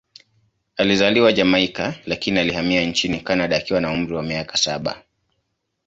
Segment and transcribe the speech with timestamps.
[0.77, 5.03] Alizaliwa Jamaika, lakini alihamia nchini Kanada akiwa na umri wa miaka saba.